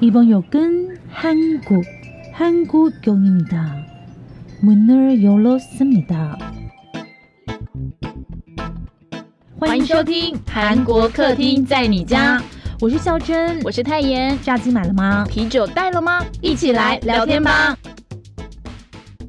[0.00, 1.84] 이번 역은 한국,
[2.32, 3.86] 한국역입니다.
[4.62, 6.38] 문을 열었습니다.
[9.58, 12.42] 欢迎收听韩国客厅在你家，
[12.80, 14.38] 我是孝珍，我是泰妍。
[14.42, 15.24] 炸鸡买了吗？
[15.28, 16.24] 啤酒带了吗？
[16.40, 17.76] 一起来聊天吧。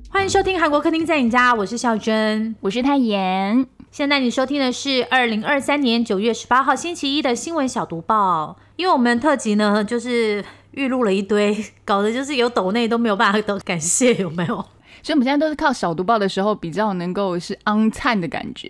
[0.10, 3.66] 欢迎收听韩国客厅在你家，我是孝珍，我是泰妍。
[3.92, 8.58] 现在你收听的是二零二三年九月十八号星期一的新闻小读报。
[8.77, 14.55] 因为我们特辑呢，就是预录了一堆， 搞得就是有抖内都没有办法都感谢，有没有？
[15.03, 18.69] 所以我们现在都是靠小读报的时候比较能够是昂灿的感觉，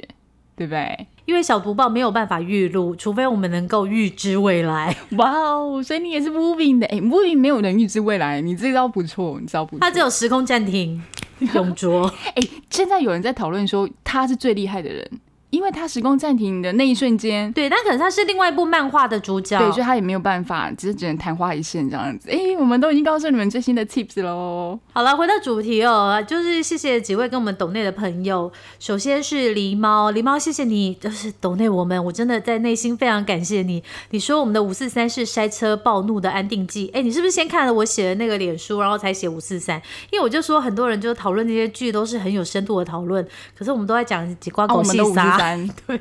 [0.55, 1.07] 对不对？
[1.25, 4.95] 因为小读报没有办法预录，除非我们能够预知未来。
[5.19, 9.79] 哇哦，所以你也是 moving 的，哎，moving 没有人预知未来，你这招不错，你知道不？
[9.81, 11.03] 他只有时空暂停，
[11.55, 12.07] 永卓。
[12.35, 15.11] 哎，现在有人在讨论说他是最厉害的人。
[15.51, 22.29] 因为他时空暂停的那一瞬间，对，但可能他是另外一部漫画的主角，对，所以他也没有办法，只是只能昙花一现这样子。
[22.31, 24.79] 哎，我们都已经告诉你们最新的 tips 喽。
[24.93, 28.51] 好了，回到主题哦，就是谢谢几位跟我们抖内的朋友。
[28.79, 33.83] 首先是狸猫，狸猫，谢谢你，就是抖内我们，我真的在内心非常感谢你。
[34.11, 39.81] 你说我们的五四三是塞车暴怒的安定剂，哎，你是不是先看了我写的那个脸书，然后才写五四三？
[40.11, 44.99] 因为我就说很多人就讨论这些剧都是很有深度的讨论，可是我们都在讲几瓜狗细
[45.39, 45.57] 沙。
[45.87, 46.01] 对，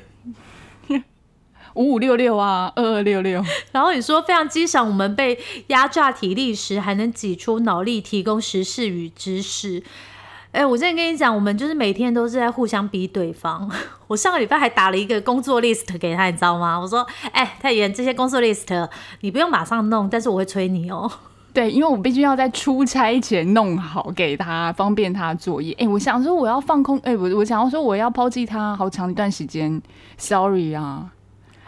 [1.74, 3.44] 五五六六啊，二二六六。
[3.72, 9.84] 然后你说非常激赏我们被压榨体力时，还能挤出脑力提供时事与知识。
[10.52, 13.70] 哎，我真的跟你讲，我们就是每天都是在互相逼对方。
[14.08, 16.80] 我上个礼拜还打了一个工作 list 给他，你知道吗？
[16.80, 21.12] 我说，哎，太严，这些工作 list 你不用马上弄，但是我会催你哦。
[21.56, 25.74] 对，因为我必须要在出差前弄好给他，方便他作业。
[25.80, 29.82] 哎，我想说我要放空，哎，我我想要说我要抛弃他好长一段时间
[30.18, 31.10] ，sorry 啊。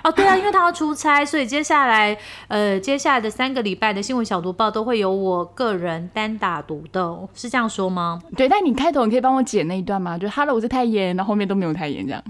[0.04, 8.22] 哦，对啊，因为他要出差，所以接下来呃，接下来的三个礼拜的新闻小读报都会由我个人单打独斗，是这样说吗？
[8.36, 10.18] 对，但你开头你可以帮我剪那一段吗？
[10.18, 12.24] 就 Hello，我是太妍，然后后面都没有太妍这样。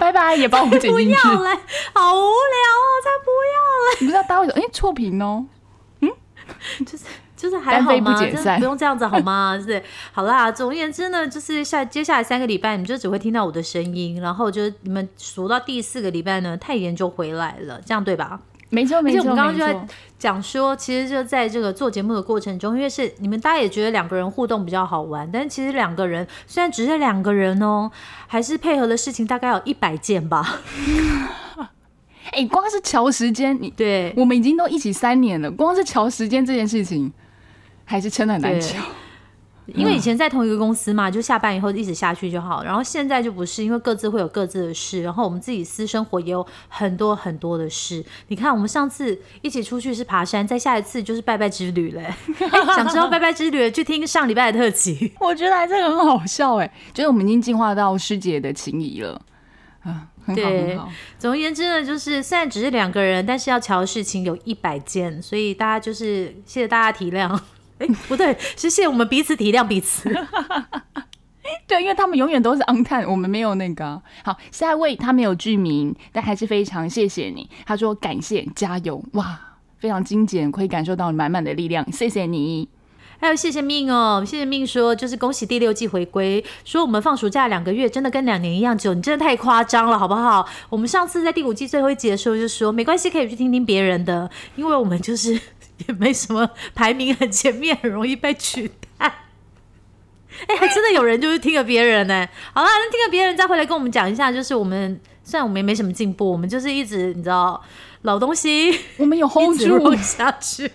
[0.00, 1.14] 拜拜，也帮我们剪进去。
[1.14, 1.50] 不要嘞，
[1.94, 3.56] 好无聊哦，再不要
[3.92, 3.98] 嘞。
[4.00, 4.60] 你不知道大家为什么？
[4.60, 5.46] 哎，错评哦。
[6.84, 7.04] 就是
[7.36, 8.16] 就是还好吗？
[8.58, 9.58] 不用这样子好吗？
[9.64, 9.82] 是
[10.12, 10.50] 好啦。
[10.50, 18.40] 总而言之呢，就是下接下来三个礼拜，你们就只会听到我的声音，然后就是你们数到第四个礼拜呢，太妍就回来了，这样对吧？
[18.70, 19.18] 没错没错。
[19.18, 27.90] 而且我们刚刚就在讲说，其实就在这个做节目的过程中，因为是你们大家也觉得两个人互动比较好玩，但其实两个人虽然只是两个人哦，
[28.26, 30.60] 还是配合的事情大概有一百件吧。
[32.32, 37.12] 哎，光是瞧时间，你对我们已经都一起三年了，光是瞧时间这件事情，
[37.84, 38.82] 还是真的很难调。
[39.68, 42.62] 因为以前在同一个公司嘛，就下班以后一直下去就好。
[42.62, 48.04] 然后现在就不是，因为各自会有各自的事，然后我们自己私生活也有很多很多的事。
[48.28, 52.12] 你看，我们上次一起出去是爬山，再下一次就是拜拜之旅嘞。
[52.76, 55.14] 想知道拜拜之旅，去听上礼拜的特辑。
[55.18, 59.18] 我觉得还是很好笑哎，就是我们已经进化到师姐的情谊了
[59.82, 60.08] 啊。
[60.34, 60.78] 对，
[61.18, 67.38] 总而言之呢，就是虽然只是两个人，但是要瞧的事情有一百件，所以大家就是谢谢大家体谅。
[67.78, 70.08] 哎，不对，是谢我们彼此体谅彼此。
[71.66, 74.00] 对，因为他们永远都是 on time，我们没有那个。
[74.22, 77.50] 好，下一位他没有剧名，但还是非常谢谢你。
[77.66, 79.38] 他说感谢，加油，哇，
[79.78, 82.68] 非常精简，可以感受到满满的力量，谢谢你。
[83.24, 90.46] 还有谢谢命哦，谢谢命说就是恭喜第六季回归，说我们放暑假两个月真的跟两年一样久，你真的太夸张了，好不好？
[90.68, 95.32] 我们上次在第五季最后一集的时候就说没关系，可以去听听别人的，因为我们就是
[95.88, 99.06] 也没什么排名很前面，很容易被取代。
[100.46, 102.28] 哎，还真的有人就是听了别人呢。
[102.52, 107.58] 好了，那听了别人再回来跟我们讲一下，就是我们虽然我们也没什么进步，我们就是一直你知道
[108.02, 110.70] 老东西，我们有 hold 住下去。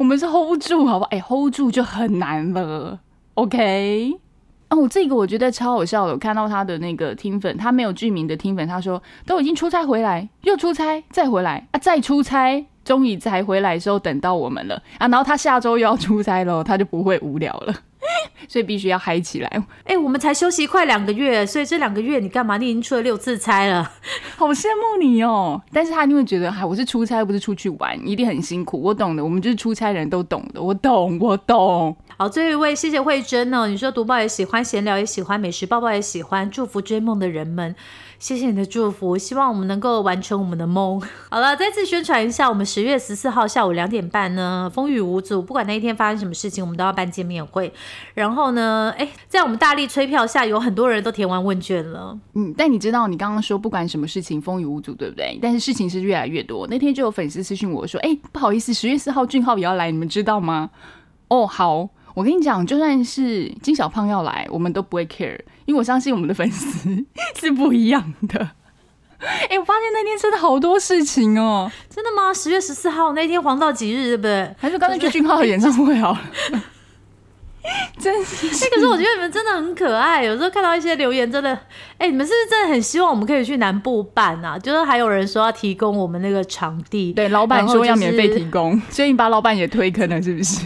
[0.00, 1.10] 我们是 hold 住，好不好？
[1.10, 2.98] 哎，hold 住就很难了。
[3.34, 4.14] OK，
[4.70, 6.12] 哦，这个我觉得超好笑的。
[6.14, 15.06] 我看到他的那个听粉，他没有剧名的听粉，他说都已经出差回来，又出差，再回来啊，再出差，终于才回来的时候等到我们了啊。
[15.06, 17.74] 然后他下周又要出差喽，他就不会无聊了。
[18.48, 19.62] 所以必须要嗨起来！
[19.84, 22.56] 哎，我们才休息快两个月，所以这两个月你干嘛？
[22.56, 23.90] 你已经出了六次差了，
[24.36, 25.60] 好羡慕你哦！
[25.72, 28.80] 但是他一定会觉得，哈，我是出差，不是出去玩，一定很辛苦。
[28.80, 31.96] 我懂的，我们就是出差人都懂的，我懂，我懂。
[32.20, 33.66] 好，最后一位，谢谢慧珍哦。
[33.66, 37.74] 你说读报也喜欢，闲聊也喜欢，美食报报也喜欢，祝福追梦的人们。
[38.18, 41.00] 谢谢你的祝福，希望我们能够完成我们的梦。
[41.30, 47.72] 好了，再次宣传一下，我们十月十四号下午两点半呢，风雨无阻，不管那一天发生什么事情，我们都要办见面会。
[48.12, 52.18] 然后呢，哎，在我们大力催票下，有很多人都填完问卷了。
[52.34, 55.38] 嗯，但你知道，你刚刚说不管什么事情风雨无阻，对不对？
[55.40, 56.66] 但是事情是越来越多。
[56.66, 60.68] 那天就有粉丝私信我说：“哎，不好意思，十月四号俊浩也要来，你们知道吗？”
[61.28, 67.04] 哦，好，我跟你讲，就算是金小胖要来，我们都不会 care，因为我相信我们的粉丝
[67.38, 68.50] 是不一样的。
[69.50, 71.70] 哎，我发现那天真的好多事情哦！
[71.94, 72.32] 真的吗？
[72.32, 74.54] 十月十四号那天黄道吉日，对不对？
[74.58, 76.20] 还是刚才去俊浩的演唱会好了？
[78.00, 78.46] 真是。
[78.64, 80.24] 哎，可是我觉得你们真的很可爱。
[80.24, 81.50] 有时候看到一些留言，真的，
[81.98, 84.58] 哎，你们是不是真的很希望我们可以去南部办啊？
[84.58, 90.64] 就是还有人说要提供我们那个场地，对，老板说要免费提供，所以你把老板也推坑了，是不是？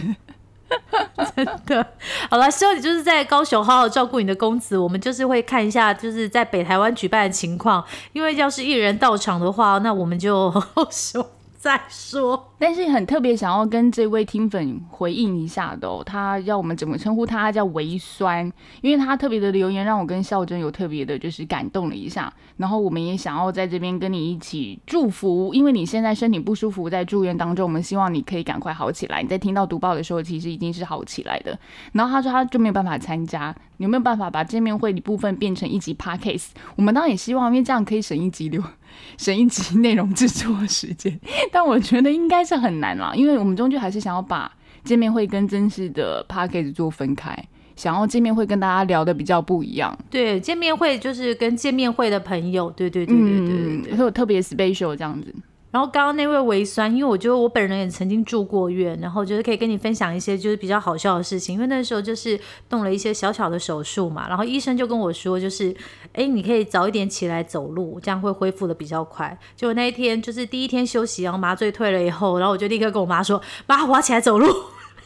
[1.35, 1.85] 真的，
[2.29, 4.77] 好了，希望你就是在高雄好好照顾你的公子。
[4.77, 7.83] 我们就是会看一下，就是在北台湾举办的情况，
[8.13, 12.54] 因为要是一人到场的话，那我们就后 手再说。
[12.57, 17.37] 但是很特别想要跟这位听粉回应一下的，他要我们怎么称呼他？
[17.37, 22.33] 他叫维酸，因为他特别的留言让我跟孝珍有特别的，就是感动了一下。
[22.57, 29.21] 然后我们也想要在这边跟你一起祝福，因为你现在身体不舒服，在住院当中，我们希望你可以赶快好起来。
[29.21, 31.59] 你在听到读报的时候，其实已经是好起来的。
[31.91, 36.47] 然后他说他就没有办法参加，有没有办法把见面会的部分变成一集 podcast？
[36.77, 38.63] 我们当然也希望，因为这样可以省一集流，
[39.17, 41.19] 省一集内容制作时间。
[41.51, 44.51] 但我觉得应该是很难啦，因为我们终究还是想要把
[44.83, 47.35] 见面会跟真实的 p a c k a g e 做分开。
[47.75, 55.35] 想要见面会跟大家聊的比较不一样，对，见面会就是跟见面会的朋友，对对对对对对，会有特别 special 这样子。
[55.75, 62.39] 然后刚刚那位维酸，因为我觉得我本人也曾经住过院，然后就是可以跟你分享一些就是比较好笑的事情，因为那时候就是
[62.69, 65.75] 动了一些小小的手术嘛，然后医生就跟我说，就是
[66.13, 69.37] 哎，你可以早一点起来走路，这样会恢复的比较快。
[69.57, 74.47] 结果那一天就是第一天休息，然后麻醉退了以后，然后我就立刻跟我妈说，妈，我要起来走路。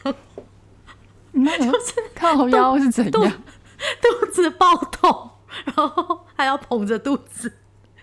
[1.33, 3.33] 就是靠腰是怎样？
[3.99, 5.31] 肚子爆痛，
[5.65, 7.53] 然后还要捧着肚子，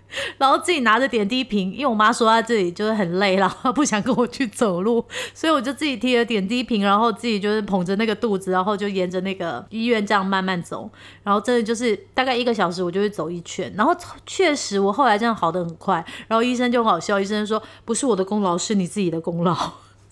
[0.38, 5.04] 然后自己拿着点滴瓶，因为我妈说她自己就是很累了，不想跟我去走路，
[5.34, 10.90] 所以我就自己提了点滴瓶，然后自己就是捧着那个肚子，然后就沿着那个医院这样慢慢走，
[11.22, 13.94] 然后真的就是大概一个小时，我就会走一圈，然后
[14.24, 19.56] 确实我后来这样好的很快，然后医生就很好笑，医生说不是我的功劳，是你自己的功劳。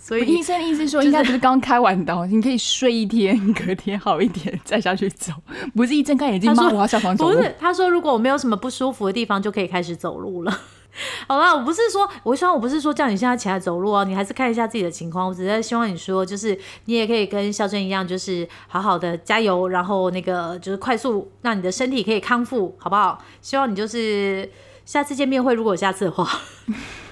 [0.06, 5.32] 所以医生的意思说，应该不是刚开完刀，你可以睡一天，隔天好一点再下去走，
[5.74, 7.38] 不是一睁开眼睛，妈我要下床走路。
[7.38, 10.60] 不是，他说如果我没有什么不舒服的地方，就可以开始走路了。
[11.26, 15.26] 好啦，我不是说，我希望我不是说叫你现在起来走路哦，你还是看一下自己的情况。
[15.26, 23.18] 我只是希望你说，就是你也可以跟孝珍一样，就是好好的加油，然后那个就是快速让你的身体可以康复，好不好？
[23.40, 24.46] 希望你就是
[24.84, 26.28] 下次见面会，如果有下次的话。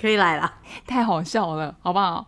[0.00, 0.54] 可以来了，
[0.86, 2.26] 太好笑了，好不好？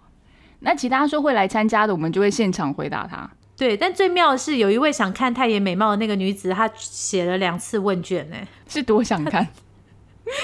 [0.60, 3.28] 那其他说会来参加的，我们就会现场回答他。
[3.56, 8.36] 对，但最妙的是，有一位想看太妍美貌的那个女子，她写了两次问卷，呢，
[8.68, 9.46] 是多想看。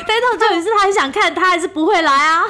[0.07, 2.41] 但是重点是，她很想看，她还是不会来啊，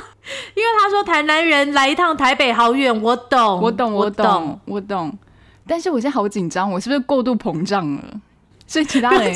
[0.55, 3.03] 因为她说台南人来一趟台北好远。
[3.03, 5.19] 我懂，我懂，我懂，我懂。
[5.67, 8.21] 但是我现在好紧张，我是不是过度膨胀了？
[8.73, 9.31] 所以其他人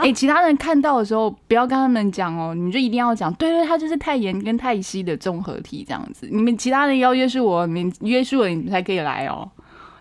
[0.00, 6.26] 哎，其他人看到的时候，不要跟他们讲哦，你就一定要讲，对对，他就是太妍跟太息的综合体这样子。
[6.32, 9.46] 你们其他人要约束我，你约束了你们才可以来哦，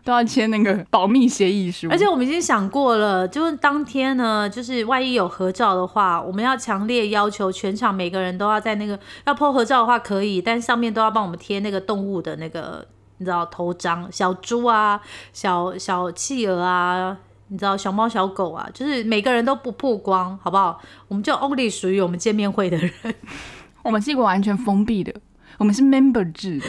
[0.06, 1.90] 都要签那个保密协议书。
[1.92, 15.02] 而且我们已经想过了，就是当天呢，就是万一有合照的话，我们要强烈要求全场每个人都要在那个要 po 合照的话可以，但上面都要帮我们贴那个动物的那个，你知道头章，小猪啊，
[15.34, 17.18] 小小企鹅啊。
[17.50, 20.82] 你知道小猫小狗啊，就是每个人都不曝光，好不好？
[21.08, 22.92] 我们就 only 属于我们见面会的人，
[23.84, 25.14] 我们是一个完全封闭的，
[25.58, 26.66] 我们是 member 制的，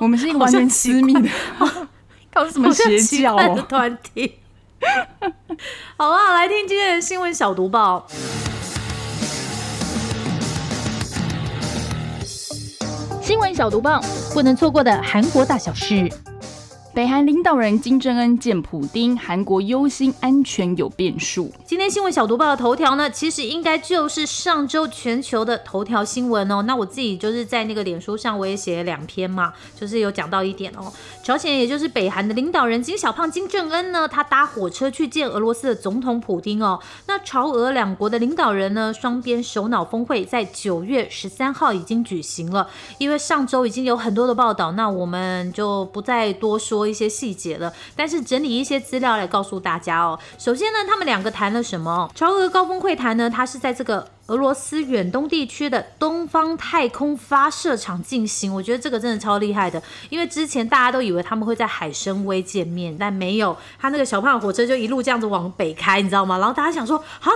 [0.00, 1.28] 我们是一个完全私密的，
[2.34, 4.38] 搞什么邪教的团体？
[5.96, 8.04] 好啊，来听今天的新闻小读报，
[13.22, 14.00] 新闻小读报，
[14.34, 16.10] 不能错过的韩国大小事。
[16.94, 21.50] 北韩领导人金正恩见普丁，韩国忧心安全有变数。
[21.64, 26.60] 今天新闻小读报的头条呢，其实应该就是上周全球的头条新闻哦。
[26.66, 30.92] 那我自己就是在那个脸书上，我也写了两篇嘛，就是有讲到一点哦。
[31.22, 36.80] 朝鲜也就是北韩的领导人金小胖金正恩呢，他搭火车去见俄罗斯的总统普丁哦。
[37.06, 42.68] 那朝俄两国的领导人呢，双边首脑峰会在九月十三号已经举行了。
[42.98, 46.72] 因为上周已经有很多的报道，那我们就不再多说。
[46.72, 50.18] 说一些细节了，但是整理一些资料来告诉大家哦。
[50.38, 52.10] 首先呢，他们两个谈了什么？
[52.14, 58.54] 朝俄高峰会谈呢，它是在这个俄罗斯远东地区的东方太空发射场进行。
[58.54, 66.38] 我觉得这个真的超厉害的，因为之前大家都以为他们会在海参崴见面，但没有，他那个小胖火车就一路这样子往北开，你知道吗？
[66.38, 67.32] 然后大家想说，哈。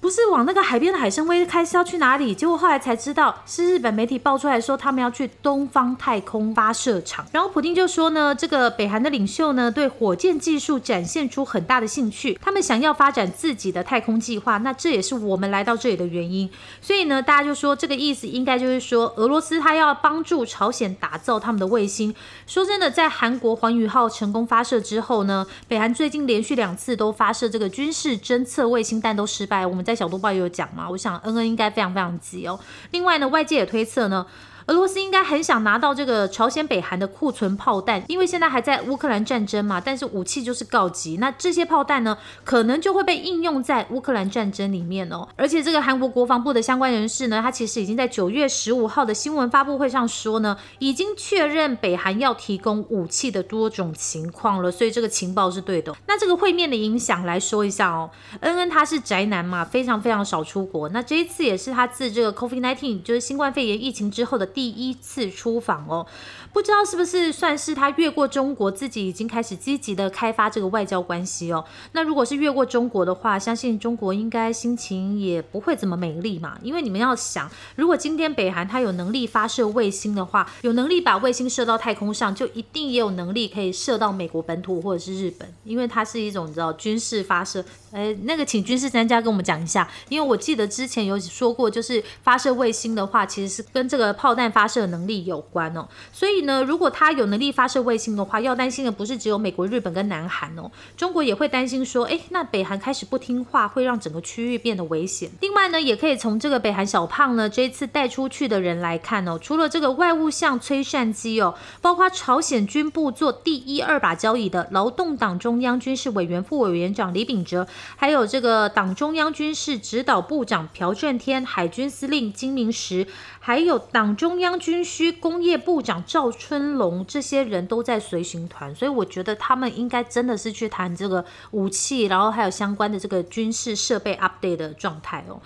[0.00, 2.32] 不是往那个海边的海参崴开是要去哪里？
[2.32, 7.26] 结果后来才知道是日本媒体爆出来说他们要去东方太空发射场。
[7.32, 14.58] 然后普京就说呢，这个北韩的领袖呢对火箭技术展现出很大的兴趣，他们想要发展自己的太空计划。
[14.58, 16.48] 那这也是我们来到这里的原因。
[16.80, 22.14] 所以呢，大家就说这个意思应该就是说俄罗斯他要帮助朝鲜打造他们的卫星。
[22.46, 29.66] 说真的，在韩国环宇号成功发射之后呢，北韩最近连续两次都发射这个军事侦测卫星，但都失败。
[29.66, 29.84] 我们。
[29.88, 32.60] 在小豆报也有讲嘛，我想恩恩应该非常非常急哦。
[32.90, 34.26] 另外呢，外界也推测呢。
[34.68, 39.80] 俄罗斯应该很想拿到这个朝鲜北韩的库存炮弹，因为现在还在乌克兰战争嘛。
[39.80, 45.26] 但是武器就是告急，那这些炮弹呢，可能就会被应用在乌克兰战争里面哦。
[45.36, 54.70] 而且这个韩国国防部的相关人士呢，他其实已经在九月十五号的新闻发布会上说呢，已经确认北韩要提供武器的多种情况了。
[54.70, 55.96] 所以这个情报是对的。
[56.06, 58.10] 那这个会面的影响来说一下哦，
[58.40, 60.90] 恩恩他是宅男嘛，非常非常少出国。
[60.90, 64.46] 那这一次也是他自这个 COVID-19 就是新冠肺炎疫情之后的。
[64.58, 66.08] 第一次出访哦。
[66.52, 71.64] 不知道是不是算是他越过中国，自己已经开始积极的开发这个外交关系哦。
[71.92, 76.58] 那如果是越过中国的话，相信中国应该心情也不会怎么美丽嘛。
[76.62, 87.64] 因为你们要想，如果今天北韩它有能力发射卫星的话，有能力把卫星射到太空上，就一定也有能力可以射到美国本土或者是日本，因为它是一种你知道军事发射。
[87.92, 96.37] 呃，那个请军事专家跟我们讲一下，因为我记得之前有说过，就是发射卫星的话，其实是跟这个炮弹发射能力有关哦，所以。
[96.42, 105.30] 呢，如果他有能力发射卫星的话，要担心的不是只有美国、日本跟南韩哦，中国也会担心说，哎，那北韩开始不听话，会让整个区域变得危险。
[105.40, 117.66] 另外呢，也可以从这个北韩小胖呢这一次带出去的人来看哦，除了这个外务相崔善基哦，包括朝鲜军部做第一二把交椅的劳动党中央军事委员副委员长李秉哲，
[117.96, 123.06] 还有这个党中央军事指导部长朴正天，海军司令金明石。
[123.48, 135.40] 还有党中央军需工业部长赵春龙，这些人都在随行团，所以我觉得他们应该真的是去谈这个武器，然后还有相关的这个军事设备 update 的状态哦。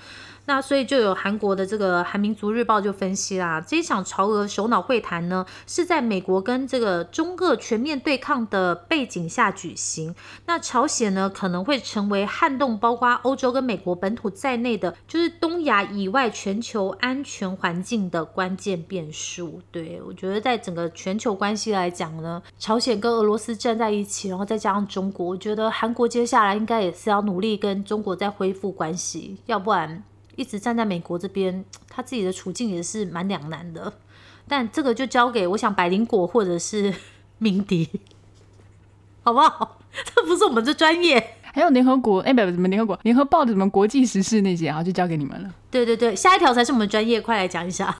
[0.44, 10.14] 那所以就有韩国的这个《韩民族日报》就分析啦，这一场朝俄首脑会谈呢，是在美国跟这个中俄全面对抗的背景下举行。
[10.46, 19.60] 那朝鲜呢，可能会成为撼动包括欧洲跟美国本土在内的，就是东亚以外全球安全环境的关键变数。
[19.70, 30.02] 对我觉得，在整个全球关系来讲呢，朝鲜跟俄罗斯站在一起，然后再加上中国，我觉得韩国接下来应该也是要努力跟中国再恢复关系，要不然。
[30.36, 33.92] 一直站在美国这边，他自己的处境也是蛮两难的。
[34.48, 36.92] 但这个就交给我想百灵果或者是
[37.38, 37.88] 鸣笛，
[39.22, 39.78] 好不好？
[40.14, 41.36] 这不是我们的专业。
[41.54, 42.98] 还有联合国，哎，不不，什么联合国？
[43.02, 45.54] 联合报的什么国际时事那些，然后，就交给你们了。
[45.70, 47.94] 对对对，下一条才是我们专业，快来讲一下。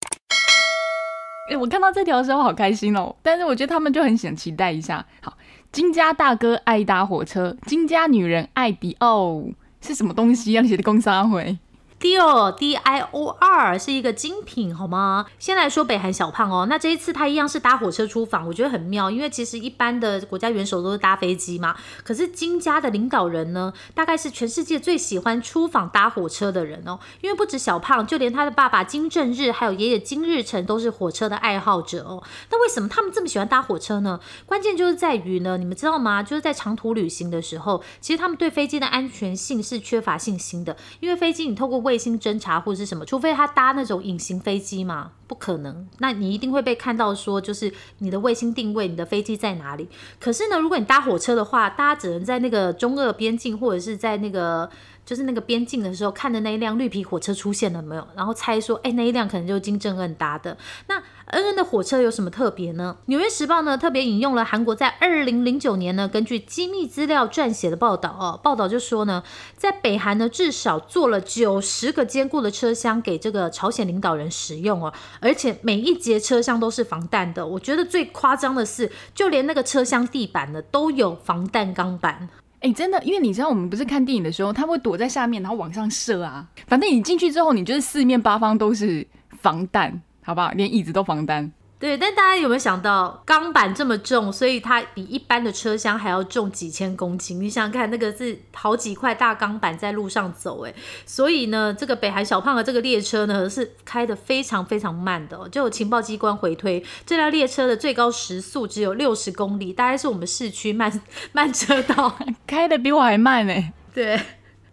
[1.50, 5.04] 哎，我看到这条的时候好开心哦，但是我觉得他们就很想期待一下。
[5.20, 5.36] 好，
[5.70, 9.42] 金家大哥爱搭火车，金家女人爱迪奥，
[9.82, 10.62] 是什么东西要？
[10.62, 11.58] 写的工商会。
[12.02, 15.26] Dior D I O R 是一个精品，好吗？
[15.38, 32.20] 先来说北韩小胖哦，那这一次他一样是搭火车出访，我觉得很妙，因为其实一般的国家元首都是搭飞机嘛，可是金家的领导人呢，大概是全世界最喜欢出访搭火车的人哦，因为不止小胖，就连他的爸爸金正日还有爷爷金日成都是火车的爱好者哦。
[32.50, 34.18] 那为什么他们这么喜欢搭火车呢？
[34.44, 36.20] 关键就是在于呢，你们知道吗？
[36.20, 45.86] 就是在长途旅行的时候，其实他们对飞机的安全性是缺乏信心的，因为飞机你透过卫卫星侦察或者是什么，除非他搭那种隐形飞机嘛，不可能。
[45.98, 49.90] 那你一定会被看到，说就是你的卫星定位，你的飞机在哪里。
[50.18, 54.70] 可是呢，如果你搭火车的话，大家只能在那个中俄边境或者是在那个。
[55.04, 58.06] 就是那个边境的时候，看的那一辆绿皮火车出现了没有？
[58.16, 60.56] 然后猜说，哎，那一辆可能就是金正恩搭的。
[60.86, 62.96] 那恩恩的火车有什么特别呢？
[63.06, 69.22] 纽约时报呢特别引用了韩国在二零零九年呢根据机密资料撰写的报道哦，报道就说呢，
[69.56, 77.46] 在北韩呢至少做了九十个坚固的车厢给这个朝鲜领导人使用哦，而且每一节车厢都是防弹的。
[77.46, 82.28] 我觉得最夸张的是，就连那个车厢地板呢都有防弹钢板。
[82.62, 86.46] 哎，真的，因为你知道，我们不是看电影的时候，他会躲在下面，然后往上射啊。
[86.68, 89.06] 反正你进去之后，你就是四面八方都是
[89.40, 90.52] 防弹，好不好？
[90.52, 91.52] 连椅子都防弹。
[91.82, 97.40] 对，但大家有没有想到，钢板这么重，所以它比一般的车厢还要重几千公斤？
[97.40, 100.72] 你想想看，那个是好几块大钢板在路上走，哎，
[101.04, 105.48] 所以呢，这个北韩小胖的这个列车呢，是开的非常非常慢的。
[105.48, 111.02] 就有情报机关回推，这辆列车的最高时速只有六十公里，大概是我们市区慢
[111.34, 113.54] 慢车道 开的比我还慢呢。
[113.92, 114.20] 对。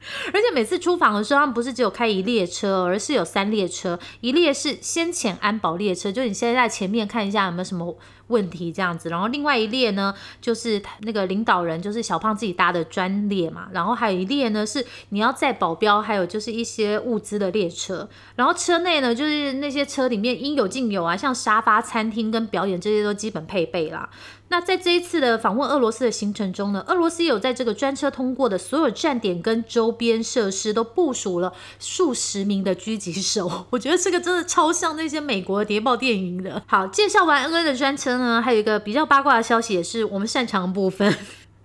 [0.34, 7.98] 而且每次出访的时候，他们不是只有开一列车，而是有三列车，一列是先遣安保列车，就你现在在前面看一下有没有什么。
[8.29, 24.09] 问题这样子，然后另外一列呢，就是那个领导人，就是小胖自己搭的专列嘛，然后还有一列呢是你要载保镖，还有就是一些物资的列车，然后车内呢就是那些车里面应有尽有啊，像沙发、餐厅跟表演这些都基本配备啦。
[24.51, 36.63] 那在这一次的访问俄罗斯的行程中呢，俄罗斯有在这个专车通过的所有站点跟周边设施都部署了数十名的狙击手， 我觉得这个真的超像那些美国谍报电影的。
[36.65, 38.19] 好，介绍完恩恩的专车。
[38.22, 41.16] 嗯，还有一个比较八卦的消息，也是我们擅长的部分。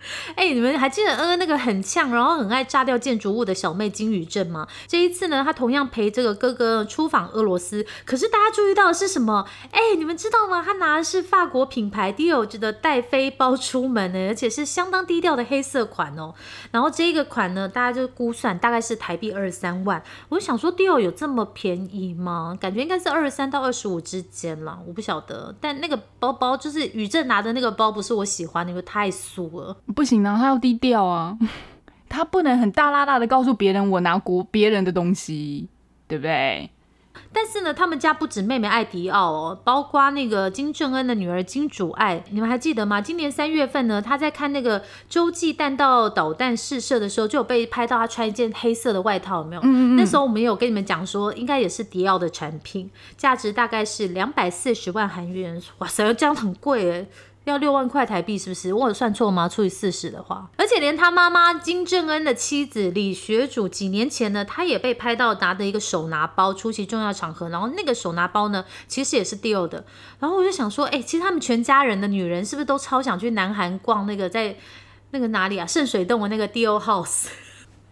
[0.37, 4.67] 哎，你们还记得恩恩那个很呛，然后很爱炸掉建筑物的小妹金宇镇吗？
[4.87, 7.87] 这一次呢，她同样陪这个哥哥出访俄罗斯。
[8.05, 9.47] 可是大家注意到的是什么？
[9.71, 10.63] 哎，你们知道吗？
[10.63, 16.35] 她拿的是法国品牌 Dior 的带飞包出门呢，而且是相当低调的黑色款哦。
[16.71, 20.03] 然后这个款呢，大家就估算大概是台币二十三万。
[20.31, 22.57] 我想说，Dior 有这么便宜吗？
[22.61, 25.55] 感觉应该是二十三到二十五之间啦，我不晓得。
[25.61, 29.77] 但那个包包就是宇正拿的那个包，不是我喜欢，那个太素了。
[29.95, 31.39] 不行啊，他要低调啊，
[32.09, 35.69] 他不能很大拉大的告诉别人我拿国别人的东西，
[36.09, 36.71] 对不对？
[37.33, 43.01] 但是呢，他们家不止妹妹爱迪奥哦，包括那个金正恩的女儿金主爱，你们还记得吗？
[43.01, 49.63] 今年三月份呢，他在看那个洲际弹道导弹试射的时候，就有被拍到他穿一件黑色的外套，有没有？
[49.63, 49.97] 嗯嗯。
[49.97, 55.63] 那时候我们有跟你们讲说，应该也是迪奥的产品，价值大概是两百四十万韩元。
[55.79, 57.07] 哇塞，这样很贵哎。
[57.45, 58.73] 要六万块台币是不是？
[58.73, 59.49] 我有算错吗？
[59.49, 69.85] 除以四十的话，而且连他妈妈金正恩的妻子李学主几年前呢，他也被拍到拿的一个手拿包出席重要场合，然后那个手拿包呢，其实也是 Dior 的。
[70.21, 74.57] 然后我就想说，哎，其实他们全家人的女人是不是都超想去南韩逛那个在
[75.11, 75.67] 那个哪里啊？
[75.67, 77.27] 圣水洞的那个 Dior House，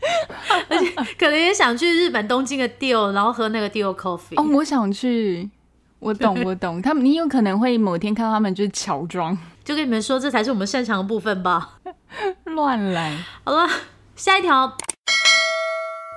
[0.68, 4.40] 而且可能也想去日本东京的 Dior，然后喝那个 Dior Coffee。
[4.40, 5.50] 哦，我想去。
[5.98, 6.82] 我懂，我懂。
[6.82, 11.78] 他们，你有可能会某天看到他们就是乔装，就跟你们说，这才是我们擅长的部分吧。
[12.44, 13.16] 乱来。
[13.44, 13.68] 好了，
[14.16, 14.76] 下一条，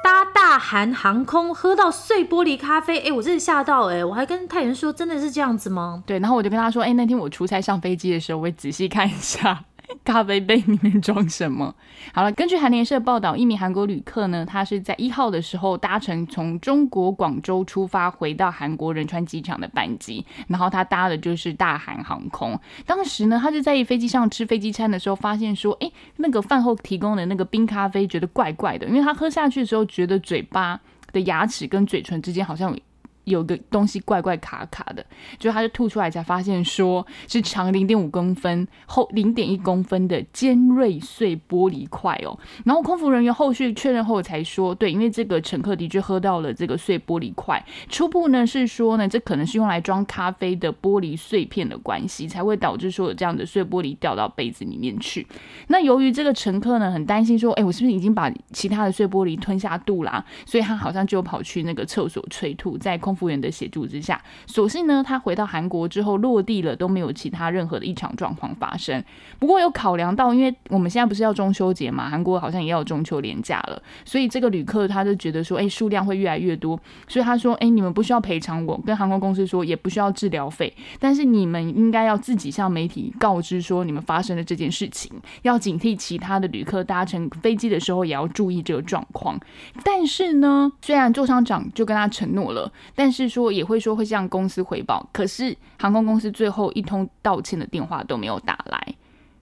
[0.04, 6.04] 搭大韩航空喝到碎玻璃咖啡，哎，我真的吓到，哎，我还跟太原说，真的是这样子吗？
[6.06, 9.64] 对，然后我就跟他说，哎，那天我出差上飞机的时候，我会仔细看一下。
[10.04, 11.74] 咖啡杯里面装什么？
[12.14, 22.60] 好了，根据韩联社报道，一名韩国旅客呢，他是在一号的时候搭乘从中国广州出发回到韩国仁川机场的班机，然后他搭的就是大韩航空。
[22.86, 30.80] 当时呢，他就在飞机上吃飞机餐的时候，发现说，哎，那个饭后提供的那个冰咖啡觉得怪怪的，因为他喝下去的时候，觉得嘴巴
[31.12, 32.80] 的牙齿跟嘴唇之间好像有。
[33.26, 35.06] 有个东西怪怪卡卡的，
[35.38, 42.38] 就他就吐出来才发现，说是长零点五公分、厚零点一公分的尖锐碎玻璃块哦。
[42.64, 47.64] 然后空服人员后续确认后才说，对，因为这个乘客的确喝到了这个碎玻璃块。
[47.90, 55.26] 初步呢是说呢，这可能是用来装咖啡的玻璃碎片的关系，才会导致说有这样的碎玻璃掉到杯子里面去。
[55.70, 60.24] 那由于这个乘客呢很担心说，哎，我是不是已经把其他的碎玻璃吞下肚啦？
[60.46, 63.15] 所以他好像就跑去那个厕所催吐，在空。
[63.16, 69.04] 服务员的协助之下，所幸呢，他回到韩国之后落地了，都没有其他任何的异常状况发生。
[69.40, 85.12] 不过有考量到，因为我们现在不是要中秋节嘛，韩国好像也要中秋连假了，所以这个旅客他就觉得说，哎，数量会越来越多，所以他说，哎，你们不需要赔偿我，跟航空公司说也不需要治疗费，但是你们应该要自己向媒体告知说你们发生了这件事情，
[85.44, 89.40] 要警惕其他的旅客搭乘飞机的时候也要注意这个状况。
[89.84, 98.96] 但是呢，虽然座舱长就跟他承诺了，但但是说也会说会向公司回报，可是航空公司最后一通道歉的电话都没有打来，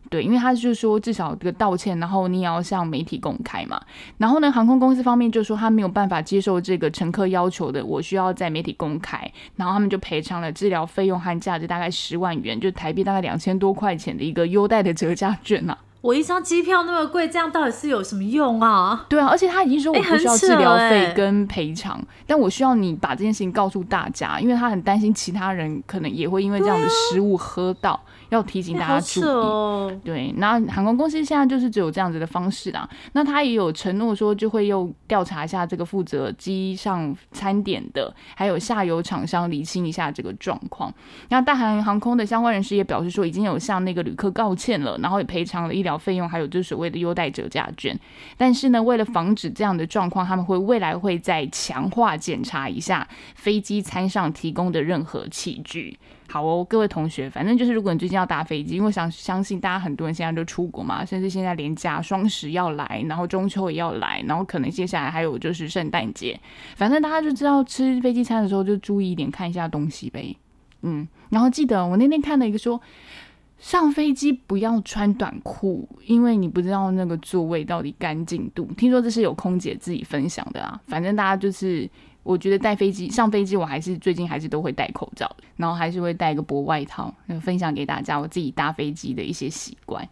[0.10, 3.82] 对，因为他就说至少这个道歉，然后你也要向媒体公开嘛。
[4.18, 15.78] 然后呢，航空公司方面就说他没有办法接受这个乘客要求的，我需要在媒体公开，然后他们就赔偿了治疗费用和价值大概十万元，就台币大概两千多块钱的一个优待的折价券呐。
[16.04, 19.06] 我一张机票那么贵，这样到底是有什么用啊？
[19.08, 27.98] 对啊，而且他已经说我不需要治疗费跟赔偿，但我需要你把这件事情告诉大家，因为他很担心其他人可能也会因为这样的失误喝到。
[28.34, 30.00] 要提醒大家注意。
[30.04, 32.88] 对，那航空公司现在就是只有这样子的方式啦。
[33.14, 40.94] 那他也有承诺说，就会又调查一下这个负责机上餐点的，还有下游厂商厘清一下这个状况。
[41.30, 47.98] 那大韩航空的相关人士也表示说，已经有向那个旅客告歉了，然后也赔偿了医疗费用，还有就是所谓的优待折价券。
[48.38, 55.98] 但是呢，为了防止这样的状况，他们会未来会再强化检查一下飞机餐上提供的任何器具。
[56.34, 66.40] 好哦，各位同学，反正就是如果你最近要搭飞机，因为想相信大家很多人现在都出国嘛，甚至现在连假双十要来，然后中秋也要来，然后可能接下来还有就是圣诞节，
[66.76, 70.36] 反正大家就知道吃飞机餐的时候就注意一点，看一下东西呗。
[70.82, 72.82] 嗯，然后记得我那天看了一个说。
[73.60, 78.66] 上飞机不要穿短裤，因为你不知道那个座位到底干净度。
[78.76, 80.78] 听说这是有空姐自己分享的啊。
[80.88, 81.90] 反正大家就是，
[82.24, 90.08] 我觉得带飞机上飞机，我还是最近还是都会戴口罩，然后还是会带一个薄外套，分享给大家我自己搭飞机的一些习惯。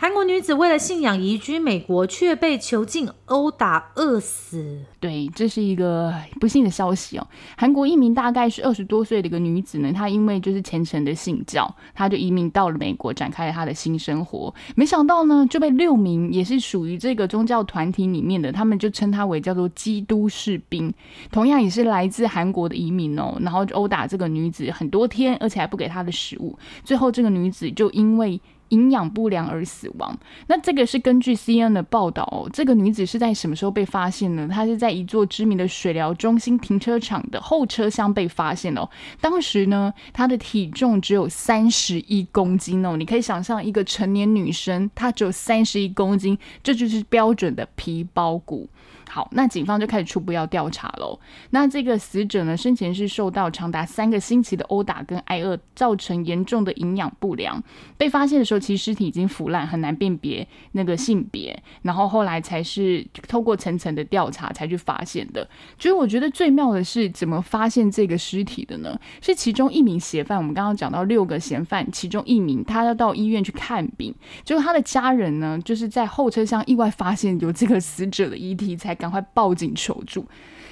[0.00, 4.78] 韩国女子为了信仰移居美国，却被囚禁、殴打、饿死。
[5.00, 7.26] 对，这是一个不幸的消息哦。
[7.56, 14.54] 韩国一名大概是二十多岁的一个女子呢，她因为就是虔诚的信教，她就移民到了美国，展开了她的新生活。
[14.76, 20.94] 没想到呢，就被六名也是属于这个宗教团体里面的，他们就称她为叫做基督士兵，
[21.32, 23.36] 同样也是来自韩国的移民哦。
[23.40, 26.56] 然后就殴打这个女子很多天，而且还不给她的食物。
[26.84, 30.16] 最后这个女子就因为营养不良而死亡。
[30.46, 34.48] 那这个是根据 CN 的报道哦，这个女子是在什么时候被发现呢？
[34.50, 38.88] 她是在一座知名的水疗中心停车场的后车厢被发现哦。
[39.20, 42.96] 当时呢，她的体重只有三十一公斤哦。
[42.96, 48.68] 你可以想象一个成年女生，她只有三十一公斤，这就是标准的皮包骨。
[49.10, 51.18] 好，那警方就开始初步要调查喽。
[51.48, 57.60] 那这个死者呢，生前是受到长达三个星期的殴打跟挨饿，造成严重的营养不良。
[57.96, 61.56] 被发现的时候，其实尸体已经腐烂，很难辨别那个性别。
[61.82, 65.48] 然后后来才是透过层层的调查才去发现的。
[65.78, 68.98] 所以我觉得最妙的是，怎么发现这个尸体的呢？
[69.20, 80.26] 是其中一名嫌犯，我们刚刚讲到六个嫌犯，其中一名他要到医院去看病，结果他的家人呢，就是在后车厢意外发现有这个死者的遗体，才赶快报警求助。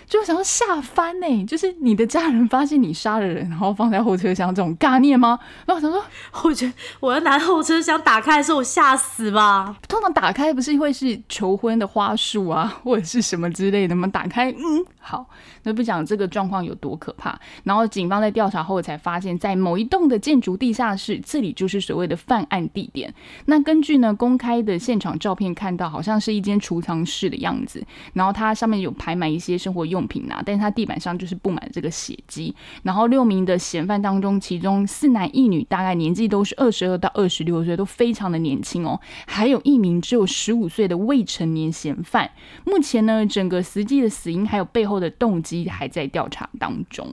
[0.09, 5.39] 就想要吓翻呢、就是你的家人发现你杀了人，然后放在后车厢，这种尬念吗？
[5.67, 6.05] 然后我想说，
[6.45, 9.77] 我觉得我要拿后车厢打开的时候，我吓死吧。
[9.89, 14.07] 通常打开不是会是求婚的花束啊，或者是什么之类的吗？
[14.07, 15.27] 打开，嗯，好，
[15.67, 17.37] 那不讲这个状况有多可怕。
[17.65, 23.13] 然后警方在调查后才发现，在某一栋的建筑地下室，这里就是所谓的犯案地点。
[23.47, 32.55] 那根据呢公开的现场照片看到，好像是一间储藏室的样子，然后它上面有排满一些生活用品啊，但是它地板上就是布满这个血迹。
[32.85, 39.01] 然后六名的嫌犯当中，其中四男一女，大概年纪都是二十二到二十六岁，都非常的年轻哦。
[39.27, 42.31] 还有一名只有十五岁的未成年嫌犯。
[42.65, 47.09] 目前呢，整个实际的死因还有背后的动机还在调查当中。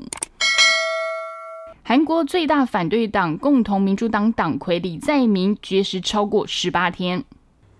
[1.84, 7.24] 韩国最大反对党共同民主党党魁李在明绝食超过十八天。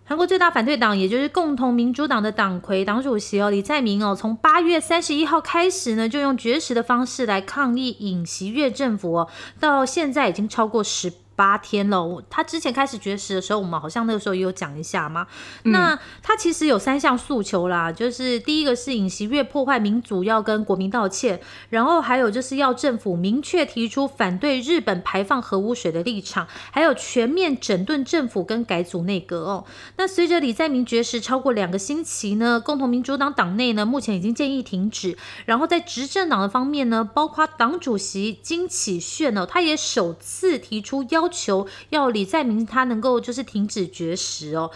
[0.06, 9.30] 韩国最大反对党，也就是共同民主党的党魁、党主席哦，李在明哦，从八月三十一号开始呢，就用绝食的方式来抗议尹锡悦政府哦，
[9.62, 11.14] 到现在已经超过十。
[11.36, 15.28] 八天了，他之前开始绝食的时候，我们好像那个时候也有讲一下嘛。
[15.64, 21.38] 那他其实有三项诉求啦，就是第一个是尹锡悦破坏民主，要跟国民道歉；
[21.70, 29.66] 然后还有就是要政府明确提出反对日本排放核污水的立场，还有全面整顿政府跟改组内阁哦。
[29.98, 35.18] 那随着李在明绝食超过两个星期呢，共同民主党党内呢目前已经建议停止。
[35.46, 44.70] 然后在执政党的方面呢，包括党主席金启炫呢，他也首次提出要要求，要李在明他能够就是停止绝食哦。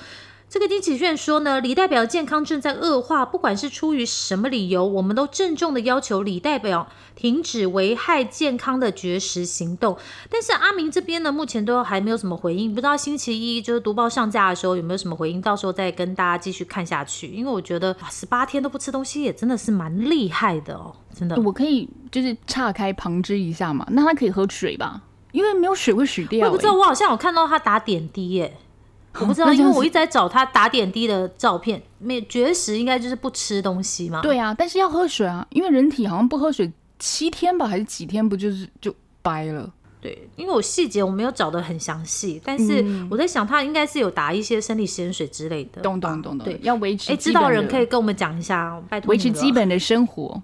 [0.50, 9.98] 这个丁启炫说呢，李代表健康正在恶化，不管是出于什么理由，我们都郑重的要求李代表停止危害健康的绝食行动。
[10.30, 17.28] 但是阿明这边呢，目前都还没有什么回应，不知道星期一就是读报上架的时候有没有什么回应，到时候再跟大家继续看下去。
[17.28, 21.36] 因为我觉得，十八天都不吃东西，也真的是蛮厉害的哦，真的。
[21.42, 25.02] 我可以就是岔开旁支一下嘛，那他可以喝水吧？
[25.38, 26.50] 因为没有水会死掉、欸。
[26.50, 28.52] 我不知道，我好像有看到他打点滴耶。
[29.19, 31.80] 我不知道，因为我一直在找他打点滴的照片。
[32.00, 34.21] 没绝食应该就是不吃东西嘛？
[34.23, 39.71] 对啊，但是要喝水啊，因为人体好像不喝水七天吧，还是几天，不就是就掰了？
[40.02, 45.82] 对，因为我细节我没有找的很详细，但是我在想他应该是有打一些生理食盐水之类的吧。
[45.84, 47.15] 懂懂懂懂，对，要维持哎。
[47.15, 50.41] 知道人可以跟我们讲一下哦，拜托维持基本的生活。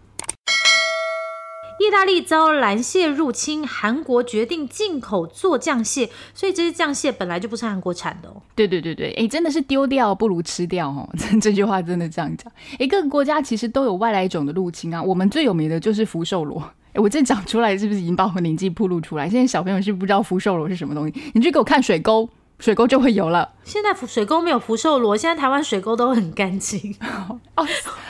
[1.84, 8.42] 意大利遭蓝蟹入侵，韩国决定进口做酱蟹，所以这些酱蟹本来就不是韩国产的哦。
[8.56, 11.10] 对对对对，哎，真的是丢掉不如吃掉哦，
[11.42, 12.52] 这句话真的这样讲。
[12.80, 16.62] 哎，各个国家其实都有外来种的入侵啊，我们最有名的就是福寿螺。
[16.94, 19.30] 哎，我这讲出来是不是已经把我们年纪暴露出来？
[19.30, 22.30] 现在小朋友是不知道福寿螺是什么东西，你去给我看水沟。
[22.60, 23.52] 水沟就会有了。
[23.66, 26.96] 现在水沟没有福寿螺，现在台湾水沟都很干净。
[27.58, 27.68] 哦，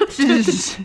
[0.10, 0.78] 是是是，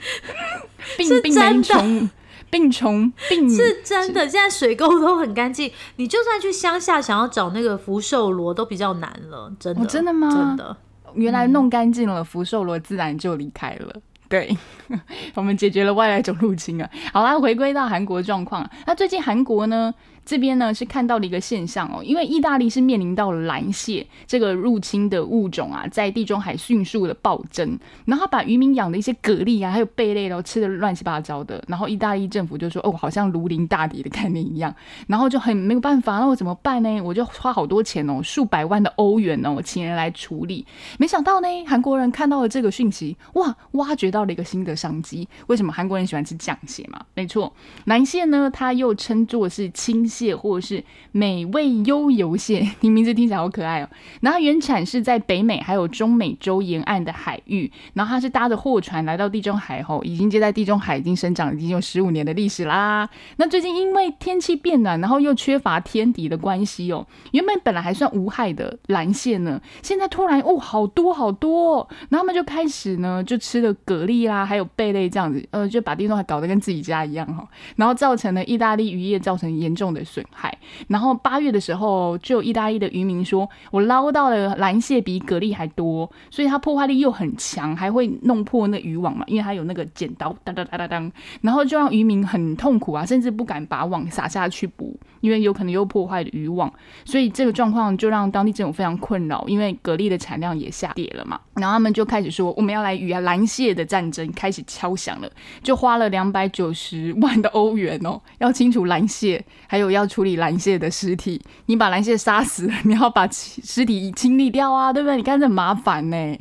[0.97, 2.09] 病病虫，
[2.51, 4.29] 病虫病是真的。
[4.29, 9.53] 现在水沟都很干净，你就算去乡下想要找那个福寿螺都比较难了。
[9.59, 9.87] 真的？
[9.87, 10.31] 真的吗？
[10.31, 10.77] 真的。
[11.15, 13.95] 原来弄干净了，福寿螺自然就离开了。
[14.29, 14.55] 对，
[15.35, 16.91] 我们解决了外来种入侵啊。
[17.15, 19.95] 好啦，回归到韩国状况，那最近韩国呢？
[20.29, 34.75] 这边呢是看到了一个现象哦，因为意大利是面临到了蓝蟹这个入侵的物种啊，在地中海迅速的暴增，然后把渔民养的一些蛤蜊啊，还有贝类都吃的乱七八糟的，然后意大利政府就说哦，好像如临大敌的概念一样，
[35.09, 37.01] 然后就很没有办法，那我怎么办呢？
[37.01, 40.67] 我就花好多钱哦，数百万的欧元哦，请人来处理。
[40.99, 45.27] 没想到呢，韩国人看到了这个讯息，哇，挖掘到了一个新的商机。
[45.47, 47.01] 为什么韩国人喜欢吃酱蟹嘛？
[47.15, 47.51] 没错，
[47.87, 50.07] 蓝蟹呢，它又称作是青。
[50.19, 53.89] 蟹或者是美味悠游蟹，你名字听起来好可爱哦。
[54.21, 63.09] 然后原产是在北美还有中美洲沿岸的海域，然后它是搭着货船来到地中海后，已经接在地中海已经生长已经有十五年的历史啦。
[63.37, 79.98] 那最近因为天气变暖，然后又缺乏天敌的关系哦，原本本来还算无害的蓝蟹呢，现在突然哦好多好多，然后他们就开始呢就吃了蛤蜊啦，还有贝类这样子，呃就把地中海搞得跟自己家一样哈，然后造成了意大利渔业造成严重的。
[80.05, 80.57] 损害。
[80.87, 96.69] 然后八月的时候，就意大利的渔民说，我捞到了蓝蟹比蛤蜊还多，所以它破坏力又很强，还会弄破那渔网嘛，因为它有那个剪刀当当当当当，然后就让渔民很痛苦啊，甚至不敢把网撒下去捕，因为有可能又破坏了渔网，
[97.05, 105.31] 所以这个状况就让当地政府非常困扰，因为蛤蜊的产量也下跌了嘛，然后他们就开始说，我们要来与蓝蟹的战争开始敲响了，
[105.63, 110.09] 就花了两百九十万的欧元哦，要清除蓝蟹，还有要。
[110.09, 115.19] 处理蓝蟹的尸体，你把蓝蟹杀死了，你要把尸体清理掉啊，对不对？
[115.19, 116.39] 你看这很麻烦呢。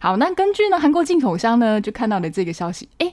[0.00, 3.12] 好，那根据呢韩国进口商呢就看到了这个消息，哎，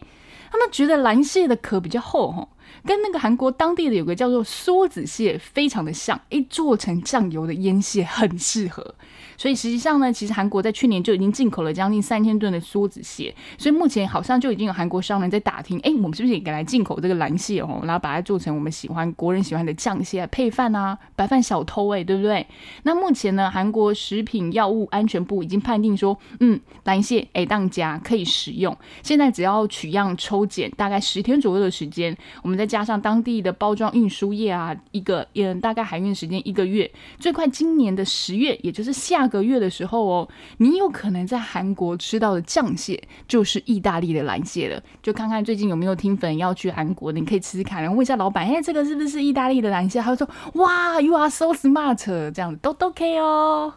[0.52, 2.48] 他们觉得蓝蟹的壳比较厚哈，
[2.84, 8.96] 跟那个韩国当地的有个叫做梭子蟹非常的像，一，做成酱油的腌蟹很适合。
[9.38, 22.48] 所以实际上呢，其实韩国在去年就已经进口了将近三千吨的梭子蟹，所以目前好像就已经有韩国商人在打听，哎，我们是不是也该来进口这个蓝蟹哦，然后把它做成我们喜欢国人喜欢的酱蟹配饭啊，白饭小偷哎，对不对？
[22.84, 39.25] 那目前呢，韩国食品药物安全部已经判定说，嗯，蓝蟹哎当家可以食用，现在只要取样抽检，大概十天左右的时间，我们再加上当地的包装运输业啊，一个嗯大概海运时间一个月，最快今年的十月，也就是下。
[39.28, 44.82] 个月的时候哦，你有可能在韩国吃到的酱蟹就是意大利的蓝蟹了。
[45.02, 50.02] 就看看最近有没有听粉要去韩国的，你可以吃吃看，然后问一下老板，哎，这个是不是意大利的蓝蟹？
[50.02, 53.74] 他说，哇，You are so smart，这样子都都 OK 哦。